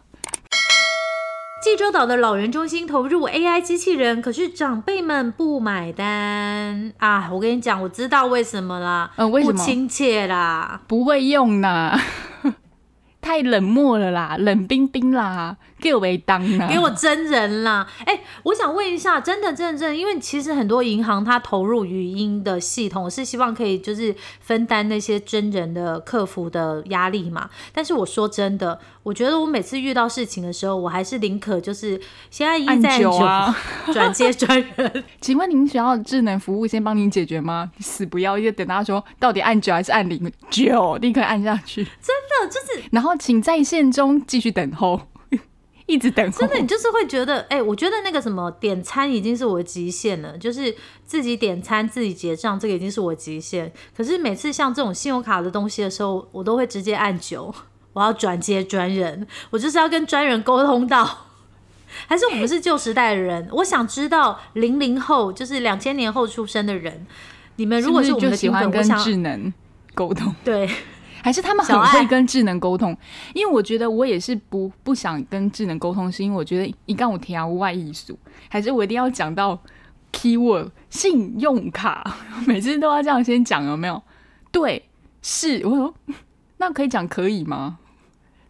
[1.61, 7.29] 济州岛的老人中心投入 AI 机器人，可是长辈们不买单啊！
[7.33, 9.53] 我跟你讲，我知道为什么啦，嗯，为什么？
[9.53, 11.99] 不亲切啦，不会用呢。
[13.21, 17.87] 太冷漠了啦，冷冰冰啦，给我当啦，给我真人啦！
[18.05, 27.49] 哎，我想问一下，真的，真的，真的，因为其实很多银行它投入语音的系统，是希望可以就是分担那些真人的客服的压力嘛。
[27.73, 28.79] 但是我说真的。
[29.01, 33.11] 我觉得我每次遇到事情的时候，我还是宁可就是先按一在九
[33.91, 35.03] 转接专人。
[35.19, 37.71] 请问您需要智能服务先帮您解决吗？
[37.79, 41.83] 死不要，就等他说到底按九还是按零九，立刻按下去。
[41.83, 45.01] 真的就是，然后请在线中继续等候，
[45.89, 46.31] 一直等。
[46.31, 50.73] 真的，你就是会觉得，哎，我觉得那个什么点餐已经是我的极限了，就是
[51.05, 53.71] 自己点餐自己结账，这个已经是我极限。
[53.97, 57.53] 可是每次像这种信用卡的东西的时候，我都会直接按九。
[57.91, 61.25] 我要转接专人，我就是要跟专人沟通到，
[62.05, 63.49] 还是我们是旧时代的人？
[63.51, 67.07] 我想知道零零后，就是两千年后出生的人，
[67.55, 69.51] 你们如果是我们的喜欢跟智能
[69.95, 70.69] 沟通，对，
[71.21, 72.95] 还是他们很会跟智能沟通？
[73.33, 78.17] 因为我觉得我也是不不想跟智能沟通，是因为我觉得一杠五条无外艺术，
[78.49, 79.57] 还是我一定要讲到
[80.11, 84.01] keyword 信用卡， 每次都要这样先讲，有没有？
[84.51, 84.87] 对，
[85.21, 85.93] 是我说。
[86.57, 87.77] 那可以讲可以吗？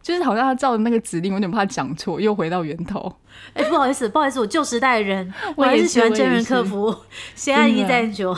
[0.02, 3.14] 就是好像他照的那个指令，我有点怕讲错，又回到源头。
[3.54, 6.96] 哎，不好意思，不好意思，我旧时代的人，我还是喜欢真人客服，
[7.36, 8.36] 先按一再九。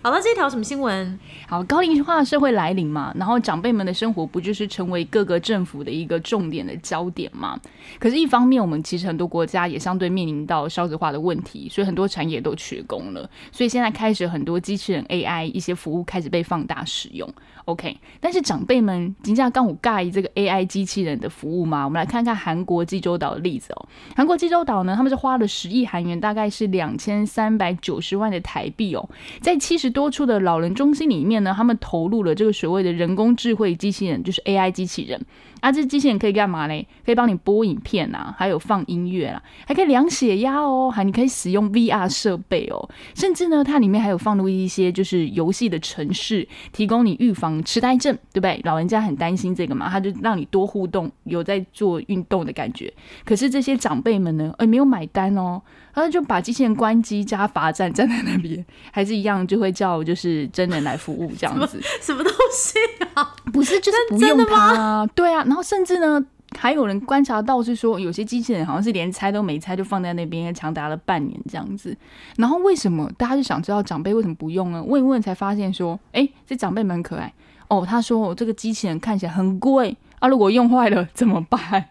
[0.00, 1.18] 好了，这条什么新闻？
[1.48, 7.58] 好，高龄化社会来临嘛，然后长辈们的生活不就是成为各个政府的一个重点的焦点吗？
[7.98, 17.28] 可是，一方面我们其实很多国家也相对面临到少子化的问题，所以很多产业都缺工了，所以现在开始很多机器人 AI 一些服务开始被放大使用。
[17.64, 21.84] OK，但是长辈们金价刚五盖这个 AI 机器人的服务吗？
[21.84, 23.88] 我们来看看韩国济州岛的例子哦。
[24.16, 29.06] 韩国济州岛呢，他们是花了十亿韩元，大概是两千三百九十万的台币哦，
[29.42, 35.20] 在七十多处的老人中心里面呢，他们投入了这个所谓的人工智慧机器人，就是 AI 机器人。
[35.60, 36.86] 啊，这机器人可以干嘛嘞？
[37.04, 48.60] 可以帮你播影片啊，还有放音乐啦，还可以量血压哦，还你可以使用 VR 设备哦，甚至呢，它里面还有放入一些就是游戏的程式，提供你预防痴呆症，对不对？
[48.62, 52.92] 老人家很担心这个嘛，他就让你多互动，有在做运动的感觉。
[53.24, 55.60] 可是这些长辈们呢，哎，没有买单哦，
[56.00, 62.78] 他就把机器人关机加罚站，站在那边，还是一样就会叫就是真人来服务这样子， 什么东西
[63.14, 63.34] 啊？
[63.52, 65.44] 不是，就是不用它，对啊。
[65.44, 66.24] 然后甚至呢，
[66.58, 71.96] 还有人观察到是说，有些机器人好像是连拆都没拆，就放在那边长达了半年这样子。
[72.36, 74.82] 然后为什么大家就想知道长辈为什么不用呢？
[74.82, 77.32] 问一问才发现说，哎，这长辈蛮可爱
[77.68, 77.84] 哦。
[77.86, 81.86] 他说，这个机器人看起来很贵啊，如果用坏了怎么办？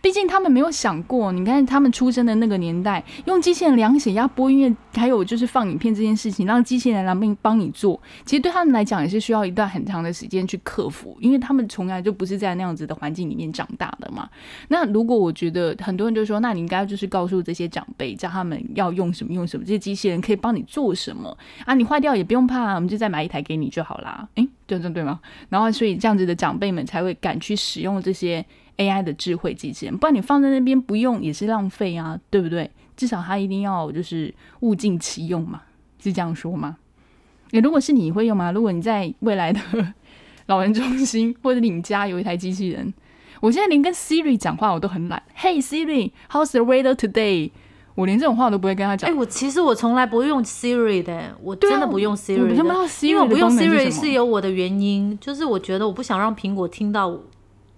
[0.00, 14.28] 毕竟他们没有想过，你看他们出生的那个年代，用机器人量血压、播音乐，还有就是放影片这件事情，让机器人来帮帮你做，其实对他们来讲也是需要一段很长的时间去克服，因为他们从来就不是在那样子的环境里面长大的嘛。
[14.68, 21.74] 那如果我觉得很多人就说，那你应该就是告诉这些长辈，叫他们要用什么用什么，这些机器人可以帮你做什么啊？
[21.74, 24.28] 你坏掉也不用怕，我们就再买一台给你就好啦。
[24.34, 25.20] 诶，对对对吗？
[25.48, 28.44] 然后所以这样子的长辈们才会敢去使用这些。
[28.78, 32.70] AI 的智慧机器人，不然你放在那边不用也是浪费啊，对不对？
[32.96, 35.62] 至少它一定要就是物尽其用嘛，
[36.02, 36.76] 是这样说吗？
[37.50, 38.50] 你如果是你会用吗？
[38.52, 39.60] 如果你在未来的
[40.46, 42.92] 老人中心或者你家有一台机器人，
[43.40, 45.22] 我现在连跟 Siri 讲话我都很懒。
[45.38, 47.50] Hey Siri，How's the weather today？
[47.94, 49.10] 我连这种话都不会跟他讲。
[49.10, 52.54] 哎，我其实我从来不用 Siri 的，我真的不用 Siri 的，
[53.06, 57.18] 因为我不用 Siri 是有我的原因，就是我觉得我不想让苹果听到。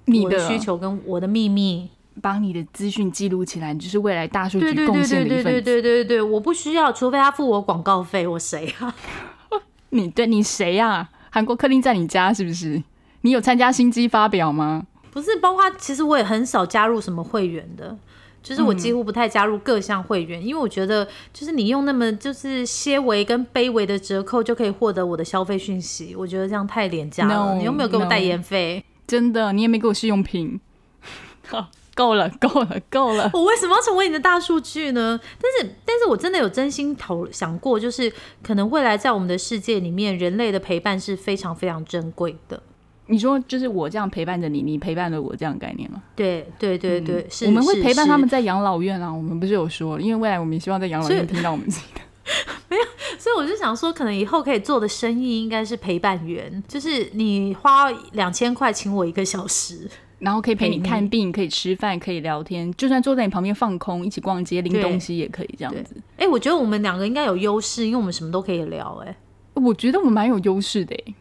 [0.08, 1.88] 你的需求跟我的秘密，
[2.20, 5.44] 把你的资讯记录起来，你就是未来大数据贡献的一份。
[5.44, 8.94] 对对对对对对对我不需要，除非他付我广告费，我谁啊？
[9.90, 11.08] 你对你谁呀？
[11.30, 12.82] 韩国客厅在你家是不是？
[13.22, 14.86] 你有参加新机发表吗？
[15.10, 17.96] 不是，包括其实我也很少加入什么会员的，
[18.42, 27.56] 就是我几乎不太加入各项会员，因为我觉得就是你用那么就是些微跟卑微的折扣就可以获得我的消费讯息，我觉得这样太廉价了。
[27.56, 28.84] 你有没有给我代言费？
[29.08, 30.60] 真的，你也没给我试用品，
[31.48, 33.30] 好，够了， 够了，够了。
[33.32, 35.18] 我为什么要成为你的大数据呢？
[35.40, 42.62] 但是，但是我真的有真心头想过，就是可能未来在我们的世界里面，人类的陪伴是非常非常珍贵的。
[43.06, 46.02] 你说，就是我这样陪伴着你，你陪伴着我这样概念吗？
[46.14, 47.46] 对，对，对，对，是。
[47.46, 49.10] 我们会陪伴他们在养老院啊。
[49.10, 52.00] 我们不是有说，因为未来我们也希望在养老院听到我们自己的。
[52.68, 52.82] 没有，
[53.18, 59.88] 所以我就想说，可能以后可以做的生意应该是陪伴员，就是你花两千块请我一个小时，
[60.18, 65.96] 然后可以陪你看病，可以吃饭，可以聊天，就算坐在你旁边放空，一起逛街拎东西也可以这样子。
[66.16, 69.02] 哎，我觉得我们两个应该有优势，因为我们什么都可以聊。
[69.06, 69.16] 哎，
[69.54, 70.94] 我觉得我们蛮有优势的。
[70.94, 71.14] 哎，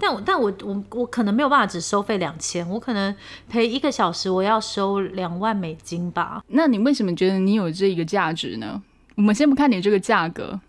[0.00, 3.14] 但我但我我我可能没有办法只收费两千，我可能
[3.48, 6.42] 陪一个小时，我要收两万美金吧。
[6.48, 8.82] 那你为什么觉得你有这一个价值呢？
[9.16, 10.60] 我们先不看你这个价格。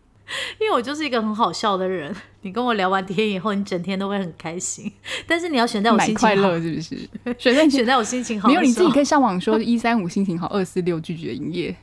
[0.62, 4.89] 因为我就是一个很好笑的人， 你跟我聊完天以后，你整天都会很开心。
[5.27, 7.10] 但是你要选在我心情快乐，是不是？
[7.38, 11.75] 选在 选在我心情好，没有你自己可以上网说一三五心情好，二四六拒绝营业，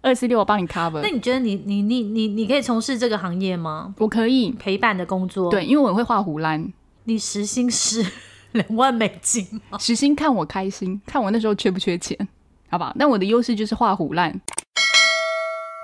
[0.00, 1.02] 二四六我帮你 cover。
[1.02, 3.94] 那你觉得你你你你你可以从事这个行业吗？
[3.98, 6.72] 我可以陪伴的工作，对，因为我会画胡兰。
[7.04, 8.02] 你时薪是
[8.52, 9.76] 两万美金吗？
[9.78, 12.16] 时薪看我开心，看我那时候缺不缺钱，
[12.70, 12.96] 好不好？
[12.98, 14.40] 但我的优势就是画胡烂。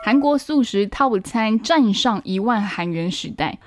[0.09, 3.59] 韩国素食套餐站上一万韩元时代。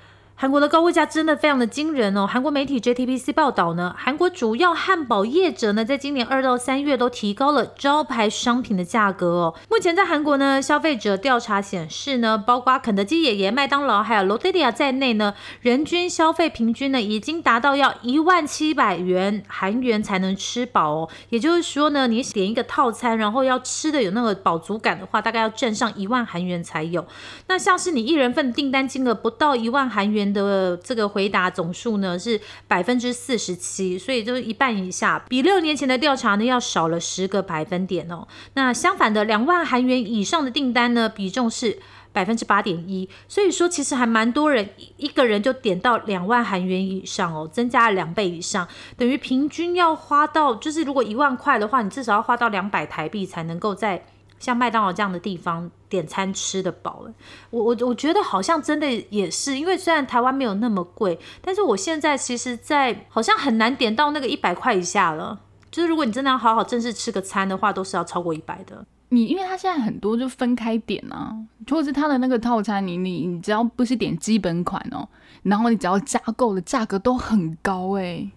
[0.42, 2.26] 韩国的高物价真的非常的惊人哦！
[2.26, 9.54] 韩国媒体 JTBC 报道呢，韩国主要汉堡业者呢，在今年二到三月都提高了招牌商品的价格哦。
[9.70, 21.10] 目前在韩国呢，消费者调查显示呢，包括肯德基爷爷、麦当劳还有 Lotteria 在内呢，人均消费平均呢，已经达到要一万七百元韩元才能吃饱哦。
[21.30, 27.06] 也就是说呢，你点一个套餐，然后要吃的有那个饱足感的话，大概要挣上一万韩元才有。
[27.48, 30.31] 那像是你一人份订单金额不到一万韩元。
[30.32, 38.28] 的这个回答总数呢是百分之四十七，所以就是一半以下，比六年前的调查呢要少了十个百分点哦。
[38.54, 41.80] 那相反的，两万韩元以上的订单呢比重是
[42.14, 48.68] 百分之八点一，所以说其实还蛮多人一个人就点到两万韩元以上哦，增加了两倍以上，
[48.98, 54.04] 等于平均要花到就是如果一万块的话，你至少要花到两百台币才能够在
[54.42, 57.14] 像麦当劳这样的地方点餐吃得饱了。
[57.52, 65.40] 我我我觉得好像真的也是，因为虽然台湾没有那么贵，但是我现在其实，在好像很难点到那个一百块以下了。
[65.70, 68.86] 就是如果你真的要好好正式吃个餐的话，都是要超过一百的。
[69.08, 71.36] 你因为它现在很多就分开点啊，
[71.70, 75.08] 或者是它的那个套餐，你你你只要不是点基本款哦，
[75.44, 78.30] 然后你只要加购的价格都很高哎，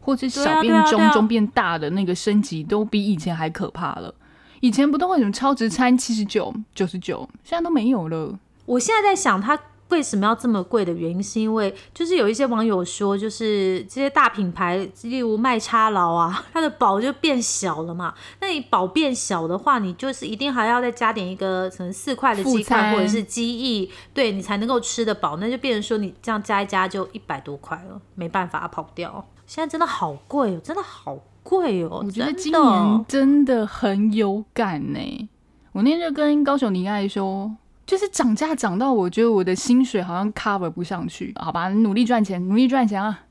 [0.00, 4.14] 或者小变中中变大的那个升级都比以前还可怕了。
[4.64, 8.38] 以前不都会什么超值餐七十九九十九，现在都没有了。
[8.64, 9.58] 我现在在想它。
[9.90, 18.12] 为什么要这么贵的原因，是因为就是有一些网友说，就是这些大品牌，例如麦差劳啊，它的堡就变小了嘛。
[18.40, 25.36] 那你堡变小的话，你就是一定还要再加点一个可能四块的鸡块或者是鸡翼，对你才能够吃得饱。
[25.36, 29.24] 那就变成说你这样加一加就一百多块了，没办法跑不掉。
[29.46, 32.02] 现在真的好贵哦，真的好贵哦。
[32.04, 35.28] 我觉得今年真的很有感呢。
[35.70, 37.54] 我那天就跟高雄林爱说。
[37.86, 43.24] 就是涨价涨到我觉得我的薪水好像 cover 不上去，好吧，努力赚钱，努力赚钱啊！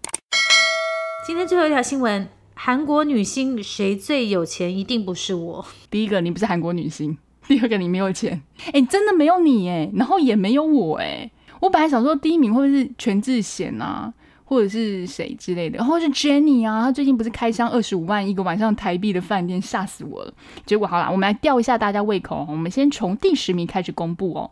[1.25, 4.77] 今天最后一条新闻：韩国女星谁最有钱？
[4.77, 5.65] 一定不是我。
[5.89, 7.17] 第一个，你不是韩国女星；
[7.49, 8.43] 第二个，你没有钱。
[8.71, 11.31] 哎，真的没有你哎，然后也没有我哎。
[11.59, 14.13] 我本来想说第一名会不会是全智贤啊？
[14.45, 20.33] 或者是谁之类的，然后是 Jenny 啊，她最近不是开箱二十五万一个晚上台币的饭店，吓死我了。
[20.65, 24.51] 结果好啦，我们来吊一下大家胃口，我们先从第十名开始公布哦。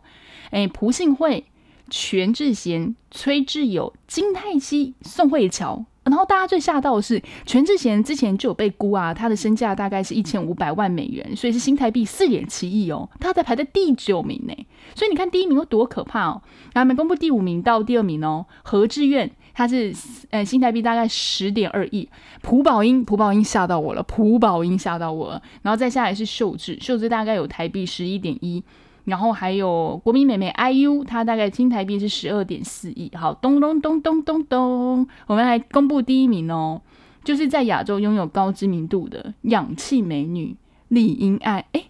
[0.50, 1.44] 哎，朴信惠、
[1.90, 5.84] 全智贤、崔智友、金泰熙、宋慧乔。
[6.04, 13.08] 然后大家最吓到的是，全智贤之前就有被估啊，他的身价大概是一千五百万美元，所以是新台币四点七亿哦。
[13.20, 14.66] 他在排在第九名呢，
[14.96, 16.42] 所以你看第一名有多可怕哦。
[16.72, 19.30] 然后没公布第五名到第二名哦，何志愿。
[19.54, 19.94] 它是
[20.30, 22.08] 呃新台币大概十点二亿，
[22.40, 28.62] 朴宝英朴宝英吓到我了，朴宝英吓到我了，然后再下来是秀智，秀智大概有台币十一点一，
[29.04, 33.10] 然后还有国民美眉 IU，它大概新台币是十二点四亿。
[33.14, 36.80] 好，咚咚咚咚咚咚，我们来公布第一名哦，
[37.22, 40.56] 就是在亚洲拥有高知名度的氧气美女
[40.88, 41.84] 李英爱，哎，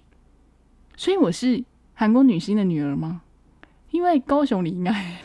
[0.97, 1.63] 所以我是
[1.95, 3.23] 韩国女星的女儿吗？
[3.91, 5.19] 因为高雄李英爱。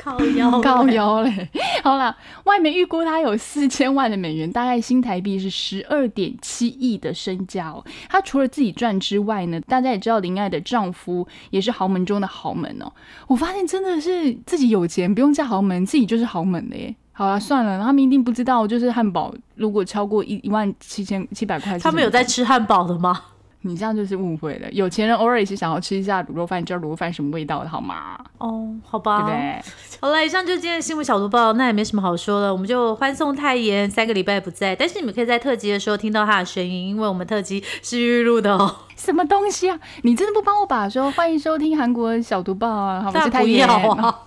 [0.00, 1.48] 靠腰， 靠腰嘞！
[1.82, 7.84] 好了，外面预估他有四千万的美元，大概新台币是十二点七亿的身价哦。
[8.08, 12.90] 他除了自己赚之外呢，大家也知道林爱的丈夫也是豪门中的豪门哦。
[13.26, 16.94] 我发现真的是自己有钱不用嫁豪门，自己就是豪门的耶。
[17.12, 23.20] 好了，算了，他们一定不知道，就是汉堡如果超过一一万七千七百块，他们有在吃汉堡的吗？
[23.62, 24.70] 你这样就是误会了。
[24.72, 28.18] 有钱人偶尔也是想要吃一下卤肉饭，知道卤肉饭什么味道的好吗？
[28.38, 29.62] 哦，好吧，对不对？
[30.00, 38.76] 好了，以上就是今天的新闻小读报，那也没什么好说的，我们就欢送泰妍三个礼拜不在，但是你们可以在特辑的时候听到他的声音，因为我们特辑是预录的哦。
[38.96, 39.78] 什么东西啊？
[40.02, 43.02] 你真的不帮我把说欢迎收听韩国小读报啊？
[43.02, 44.20] 好， 不要啊！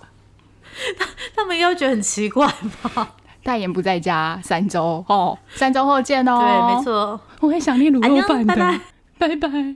[0.98, 1.06] 他
[1.36, 2.46] 他们应该觉得很奇怪
[2.82, 3.10] 吧？
[3.44, 6.38] 泰妍不在家三周哦，三周后见哦。
[6.40, 8.80] 对，没错，我会想念卤肉饭的，
[9.18, 9.72] 拜拜。